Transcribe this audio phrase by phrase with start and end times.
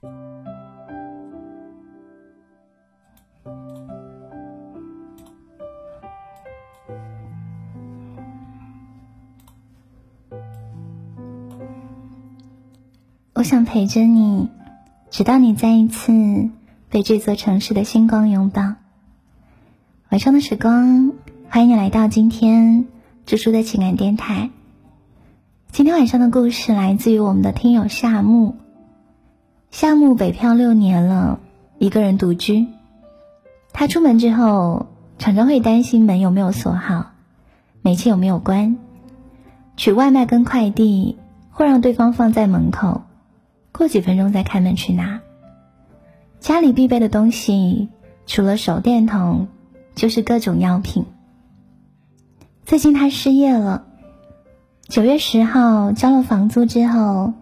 [0.00, 0.10] 我
[13.42, 14.50] 想陪着你，
[15.10, 16.12] 直到你再一次
[16.88, 18.74] 被这座城市的星光拥抱。
[20.10, 21.12] 晚上的时光，
[21.48, 22.86] 欢迎你来到今天
[23.26, 24.50] 猪猪的情感电台。
[25.72, 28.54] 今天晚上的故事来自于我们的听友夏木。
[29.70, 31.38] 夏木北漂六年了，
[31.78, 32.66] 一个人独居。
[33.72, 34.86] 他出门之后，
[35.18, 37.12] 常常会担心门有没有锁好，
[37.82, 38.78] 煤气有没有关，
[39.76, 41.18] 取外卖跟快递
[41.50, 43.02] 会让对方放在门口。
[43.70, 45.20] 过几分钟再开门去拿。
[46.40, 47.88] 家里必备的东西，
[48.26, 49.48] 除了手电筒，
[49.94, 51.04] 就是各种药品。
[52.64, 53.84] 最近他失业了，
[54.88, 57.34] 九月十号交了房租之后，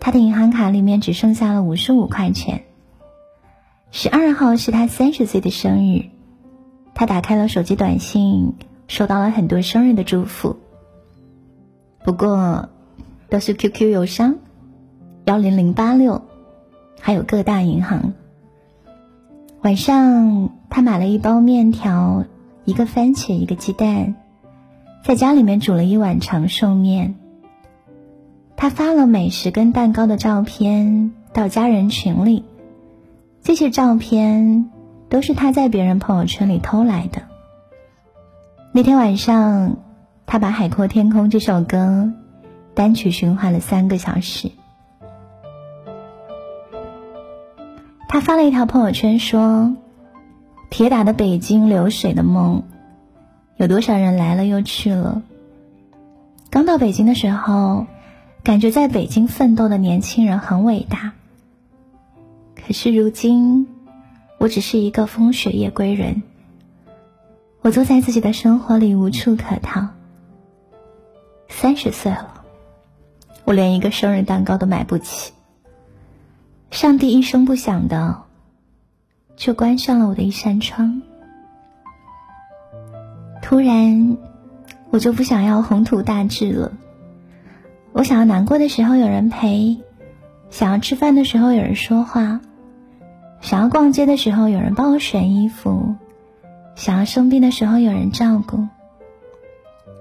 [0.00, 2.64] 他的银行卡里面只剩下了五十五块钱。
[3.92, 6.06] 十二号是他三十岁的生日，
[6.94, 8.54] 他打开了手机短信，
[8.88, 10.56] 收到了很多生日的祝福，
[12.02, 12.70] 不过
[13.28, 14.36] 都是 QQ 邮箱。
[15.26, 16.22] 幺零零八六，
[16.98, 18.14] 还有各大银行。
[19.62, 22.24] 晚上，他买了一包面条，
[22.64, 24.14] 一个番茄，一个鸡蛋，
[25.04, 27.16] 在家里面煮了一碗长寿面。
[28.60, 32.44] 他发了美食跟蛋糕的照片到家人群里，
[33.42, 34.70] 这些照片
[35.08, 37.22] 都是他在别人朋友圈里偷来的。
[38.72, 39.78] 那天晚上，
[40.26, 42.12] 他把《海阔天空》这首歌
[42.74, 44.50] 单曲循环了三个小时。
[48.10, 49.74] 他发了一条朋友圈说
[50.68, 52.64] ：“铁打的北京，流水的梦，
[53.56, 55.22] 有多少人来了又去了？
[56.50, 57.86] 刚到北京的时候，
[58.42, 61.12] 感觉在北京奋斗的年轻人很伟大。
[62.56, 63.68] 可是如今，
[64.38, 66.22] 我只是一个风雪夜归人。
[67.60, 69.88] 我坐在自己的生活里，无处可逃。
[71.48, 72.44] 三十岁了，
[73.44, 75.32] 我连一个生日蛋糕都买不起。”
[76.70, 78.22] 上帝一声不响的，
[79.36, 81.02] 就关上了我的一扇窗。
[83.42, 84.16] 突然，
[84.90, 86.72] 我就不想要宏图大志了。
[87.92, 89.78] 我想要难过的时候有人陪，
[90.50, 92.40] 想要吃饭的时候有人说话，
[93.40, 95.96] 想要逛街的时候有人帮我选衣服，
[96.76, 98.66] 想要生病的时候有人照顾。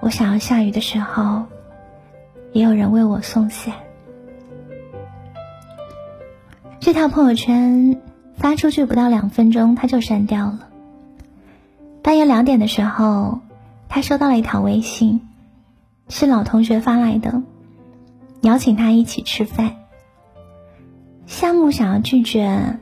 [0.00, 1.44] 我想要下雨的时候，
[2.52, 3.74] 也有人为我送伞。
[6.80, 8.00] 这条朋友圈
[8.34, 10.68] 发出去不到两分钟，他就删掉了。
[12.02, 13.40] 半夜两点的时候，
[13.88, 15.20] 他收到了一条微信，
[16.08, 17.42] 是老同学发来的，
[18.42, 19.76] 邀请他一起吃饭。
[21.26, 22.78] 夏木想要拒绝，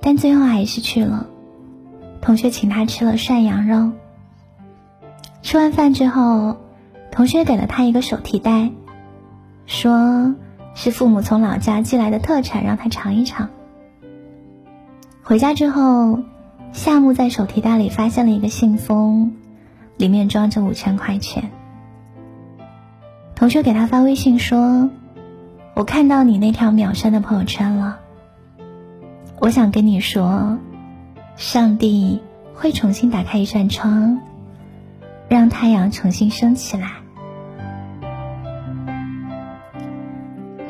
[0.00, 1.26] 但最后还是去了。
[2.20, 3.92] 同学请他吃了涮羊肉。
[5.42, 6.56] 吃完饭之后，
[7.12, 8.70] 同学给了他一个手提袋，
[9.66, 10.34] 说。
[10.76, 13.48] 是父母从老家寄来的特产，让他尝一尝。
[15.22, 16.18] 回家之后，
[16.72, 19.36] 夏木在手提袋里发现了一个信封，
[19.96, 21.52] 里面装着五千块钱。
[23.44, 24.88] 同学给他发微信说
[25.76, 27.98] ：“我看到你那条秒删的朋友圈了。
[29.38, 30.56] 我想跟你说，
[31.36, 32.22] 上帝
[32.54, 34.18] 会重新打开一扇窗，
[35.28, 36.92] 让太阳重新升起来。”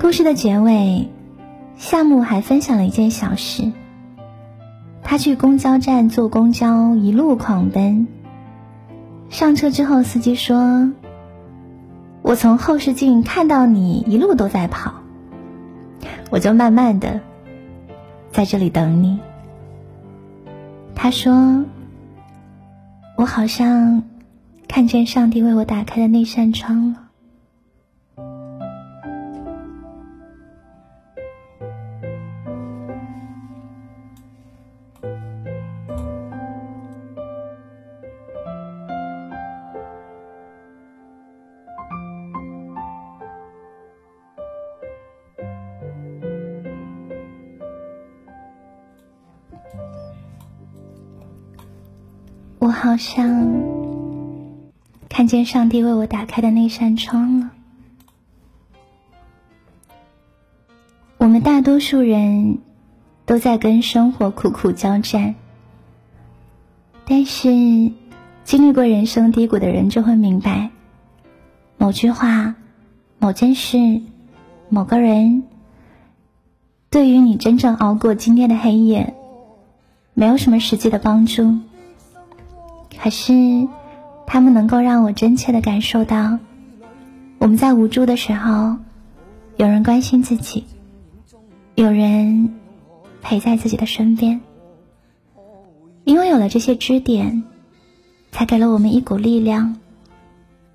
[0.02, 1.08] 故事的结尾，
[1.76, 3.70] 夏木还分享了一件小事。
[5.04, 8.08] 他去公交站坐公交，一路狂奔。
[9.30, 10.90] 上车之后，司机说
[12.24, 14.94] ：“我从后视镜看到你一路都在跑，
[16.30, 17.20] 我就慢慢的
[18.32, 19.20] 在这里等你。”
[20.96, 21.66] 他说
[23.18, 24.04] ：“我好像
[24.66, 27.03] 看见上帝为我打开的那扇窗了。”
[52.64, 53.62] 我好像
[55.10, 57.50] 看见上帝为我打开的那扇窗了。
[61.18, 62.60] 我们大多数人
[63.26, 65.34] 都在跟生活苦苦交战，
[67.04, 67.50] 但是
[68.44, 70.70] 经历过人生低谷的人就会明白，
[71.76, 72.54] 某句话、
[73.18, 74.00] 某件事、
[74.70, 75.42] 某个人，
[76.88, 79.12] 对于你真正熬过今天的黑夜，
[80.14, 81.58] 没有什么实际的帮助。
[83.02, 83.68] 可是，
[84.26, 86.38] 他们能够让我真切的感受到，
[87.38, 88.76] 我们在无助的时候，
[89.56, 90.64] 有人关心自己，
[91.74, 92.54] 有人
[93.20, 94.40] 陪在自己的身边。
[96.04, 97.44] 因为有了这些支点，
[98.30, 99.76] 才给了我们一股力量，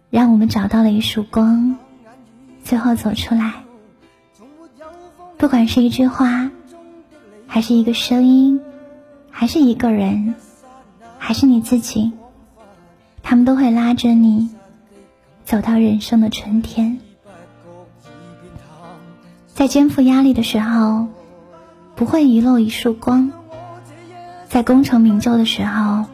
[0.09, 1.77] 让我们找到了一束光，
[2.63, 3.53] 最后走出来。
[5.37, 6.51] 不管是一句话，
[7.47, 8.59] 还是一个声音，
[9.29, 10.35] 还是一个人，
[11.19, 12.11] 还是你自己，
[13.21, 14.49] 他们都会拉着你
[15.45, 16.97] 走到人生的春天。
[19.53, 21.07] 在肩负压力的时候，
[21.95, 23.29] 不会遗漏一束光；
[24.47, 26.05] 在功成名就的时候，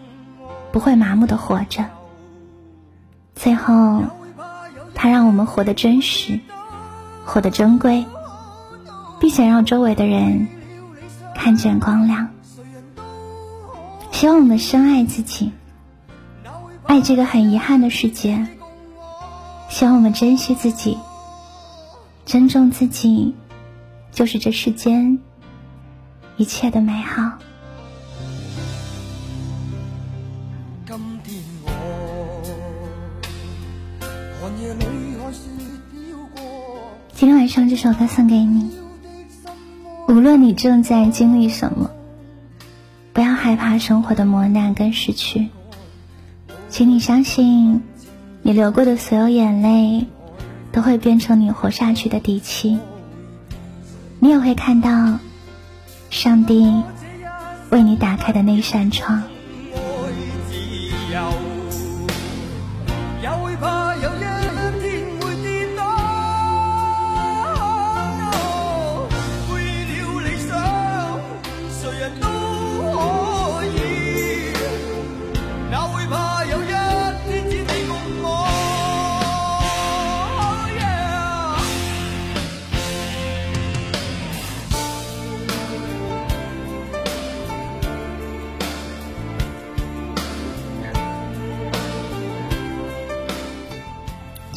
[0.73, 1.85] 不会麻木的活着。
[3.35, 4.03] 最后，
[4.93, 6.41] 它让我们活得真实，
[7.23, 8.03] 活得珍贵。
[9.17, 10.45] 并且让周围的人
[11.33, 12.34] 看见光亮。
[14.15, 15.51] 希望我们深爱自己，
[16.85, 18.47] 爱这个很遗憾的世界。
[19.67, 20.97] 希望我们珍惜自己，
[22.25, 23.35] 尊重自己，
[24.13, 25.19] 就是这世间
[26.37, 27.29] 一切的美好。
[37.13, 38.71] 今天晚上这首歌送给你。
[40.07, 41.89] 无论你正在经历什么，
[43.45, 45.49] 害怕生活的磨难跟失去，
[46.67, 47.83] 请你相信，
[48.41, 50.07] 你流过的所有眼泪，
[50.71, 52.79] 都会变成你活下去的底气。
[54.17, 55.19] 你也会看到，
[56.09, 56.73] 上帝
[57.69, 59.21] 为你打开的那扇窗。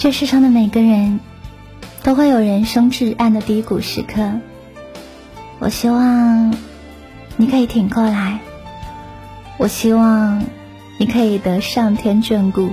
[0.09, 1.21] 这世上的每个人，
[2.03, 4.41] 都会有人生至暗的低谷时刻。
[5.59, 6.57] 我希望
[7.37, 8.41] 你可以挺过来，
[9.59, 10.43] 我希望
[10.97, 12.71] 你可以得上天眷顾。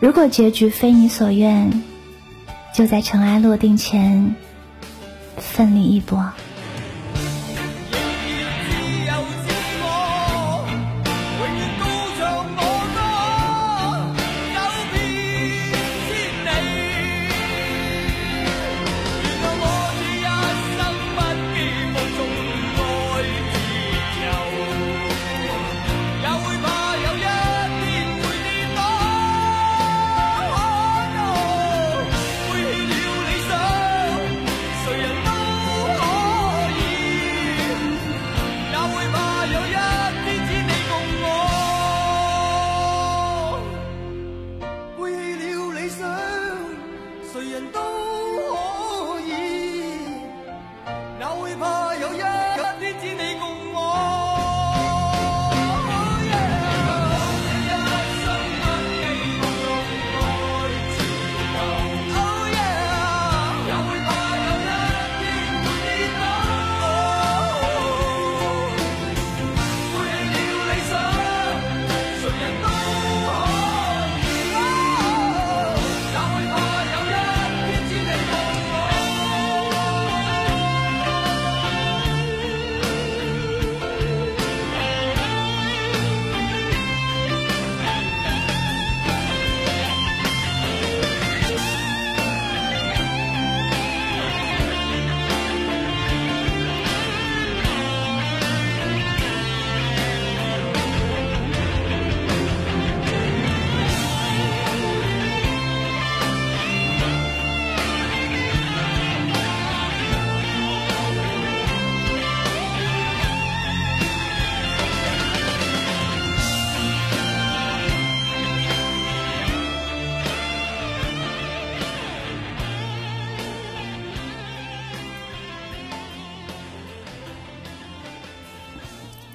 [0.00, 1.82] 如果结局非你所愿，
[2.74, 4.34] 就在尘埃落定前，
[5.36, 6.32] 奋力一搏。
[47.32, 48.11] 谁人都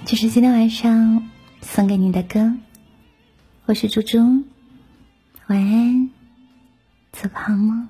[0.07, 1.29] 这是今天晚上
[1.61, 2.53] 送给你的歌，
[3.65, 4.17] 我是猪猪，
[5.47, 6.09] 晚安，
[7.11, 7.89] 做个好梦。